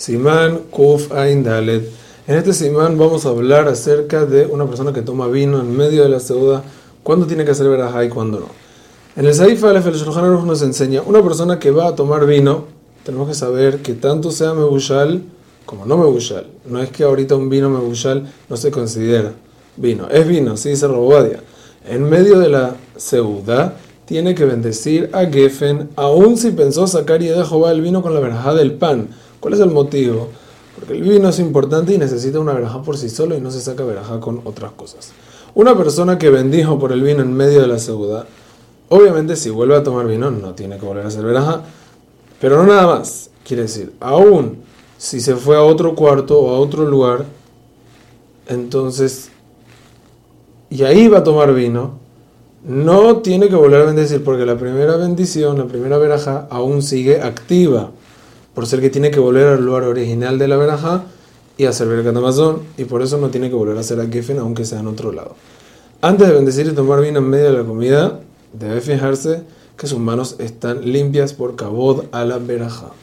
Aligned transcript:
Simán 0.00 0.60
Kuf 0.70 1.12
Ain 1.12 1.44
Dalet. 1.44 1.86
En 2.26 2.38
este 2.38 2.54
Simán 2.54 2.96
vamos 2.96 3.26
a 3.26 3.28
hablar 3.28 3.68
acerca 3.68 4.24
de 4.24 4.46
una 4.46 4.64
persona 4.64 4.94
que 4.94 5.02
toma 5.02 5.28
vino 5.28 5.60
en 5.60 5.76
medio 5.76 6.02
de 6.02 6.08
la 6.08 6.20
ceuda, 6.20 6.62
cuándo 7.02 7.26
tiene 7.26 7.44
que 7.44 7.50
hacer 7.50 7.68
verajá 7.68 8.02
y 8.02 8.08
cuándo 8.08 8.40
no. 8.40 8.46
En 9.14 9.26
el 9.26 9.34
Saif 9.34 9.62
Aleph 9.62 9.86
el 9.88 9.96
Shulchan 9.96 10.46
nos 10.46 10.62
enseña, 10.62 11.02
una 11.02 11.22
persona 11.22 11.58
que 11.58 11.70
va 11.70 11.88
a 11.88 11.94
tomar 11.94 12.24
vino, 12.24 12.64
tenemos 13.04 13.28
que 13.28 13.34
saber 13.34 13.82
que 13.82 13.92
tanto 13.92 14.30
sea 14.30 14.54
mebushal 14.54 15.20
como 15.66 15.84
no 15.84 15.98
mebushal. 15.98 16.46
No 16.64 16.80
es 16.80 16.88
que 16.88 17.04
ahorita 17.04 17.36
un 17.36 17.50
vino 17.50 17.68
mebushal 17.68 18.26
no 18.48 18.56
se 18.56 18.70
considera 18.70 19.34
vino, 19.76 20.08
es 20.08 20.26
vino, 20.26 20.56
sí 20.56 20.70
dice 20.70 20.88
Robadia. 20.88 21.40
En 21.86 22.08
medio 22.08 22.38
de 22.38 22.48
la 22.48 22.74
ceuda 22.96 23.76
tiene 24.06 24.34
que 24.34 24.46
bendecir 24.46 25.10
a 25.12 25.26
Geffen, 25.26 25.90
aun 25.94 26.38
si 26.38 26.52
pensó 26.52 26.86
sacar 26.86 27.20
y 27.20 27.26
de 27.26 27.44
Jehová 27.44 27.70
el 27.72 27.82
vino 27.82 28.00
con 28.00 28.14
la 28.14 28.20
verajá 28.20 28.54
del 28.54 28.72
pan 28.72 29.10
¿Cuál 29.40 29.54
es 29.54 29.60
el 29.60 29.70
motivo? 29.70 30.28
Porque 30.74 30.92
el 30.92 31.02
vino 31.02 31.28
es 31.30 31.38
importante 31.38 31.94
y 31.94 31.98
necesita 31.98 32.38
una 32.38 32.52
verajá 32.52 32.82
por 32.82 32.96
sí 32.96 33.08
solo 33.08 33.34
y 33.36 33.40
no 33.40 33.50
se 33.50 33.60
saca 33.60 33.84
verajá 33.84 34.20
con 34.20 34.42
otras 34.44 34.72
cosas. 34.72 35.12
Una 35.54 35.76
persona 35.76 36.18
que 36.18 36.30
bendijo 36.30 36.78
por 36.78 36.92
el 36.92 37.02
vino 37.02 37.22
en 37.22 37.32
medio 37.32 37.60
de 37.62 37.66
la 37.66 37.78
seguridad, 37.78 38.26
obviamente 38.90 39.36
si 39.36 39.50
vuelve 39.50 39.76
a 39.76 39.82
tomar 39.82 40.06
vino 40.06 40.30
no 40.30 40.54
tiene 40.54 40.78
que 40.78 40.84
volver 40.84 41.04
a 41.04 41.08
hacer 41.08 41.24
verajá, 41.24 41.62
pero 42.40 42.58
no 42.58 42.66
nada 42.66 42.86
más. 42.86 43.30
Quiere 43.44 43.62
decir, 43.62 43.92
aún 43.98 44.58
si 44.98 45.20
se 45.20 45.34
fue 45.34 45.56
a 45.56 45.62
otro 45.62 45.94
cuarto 45.94 46.38
o 46.38 46.54
a 46.54 46.60
otro 46.60 46.84
lugar, 46.84 47.24
entonces, 48.46 49.30
y 50.68 50.82
ahí 50.84 51.08
va 51.08 51.18
a 51.18 51.24
tomar 51.24 51.54
vino, 51.54 51.98
no 52.62 53.16
tiene 53.18 53.48
que 53.48 53.54
volver 53.54 53.80
a 53.80 53.86
bendecir 53.86 54.22
porque 54.22 54.44
la 54.44 54.58
primera 54.58 54.96
bendición, 54.96 55.58
la 55.58 55.64
primera 55.64 55.96
verajá, 55.96 56.46
aún 56.50 56.82
sigue 56.82 57.22
activa 57.22 57.90
por 58.60 58.66
ser 58.66 58.82
que 58.82 58.90
tiene 58.90 59.10
que 59.10 59.18
volver 59.18 59.46
al 59.46 59.64
lugar 59.64 59.84
original 59.84 60.38
de 60.38 60.46
la 60.46 60.58
verajá 60.58 61.04
y 61.56 61.64
hacer 61.64 61.88
el 61.88 62.06
Amazon, 62.14 62.60
y 62.76 62.84
por 62.84 63.00
eso 63.00 63.16
no 63.16 63.30
tiene 63.30 63.48
que 63.48 63.54
volver 63.54 63.74
a 63.78 63.80
hacer 63.80 63.98
a 63.98 64.06
Geffen 64.06 64.38
aunque 64.38 64.66
sea 64.66 64.80
en 64.80 64.86
otro 64.86 65.12
lado. 65.12 65.34
Antes 66.02 66.28
de 66.28 66.34
bendecir 66.34 66.66
y 66.66 66.72
tomar 66.72 67.00
vino 67.00 67.20
en 67.20 67.30
medio 67.30 67.46
de 67.46 67.52
la 67.54 67.64
comida, 67.64 68.20
debe 68.52 68.82
fijarse 68.82 69.44
que 69.78 69.86
sus 69.86 69.98
manos 69.98 70.36
están 70.40 70.84
limpias 70.84 71.32
por 71.32 71.56
cabod 71.56 72.04
a 72.12 72.26
la 72.26 72.36
verajá. 72.36 72.90